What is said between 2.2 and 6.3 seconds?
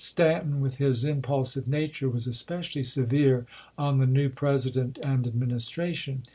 especially severe on the new President and Administration.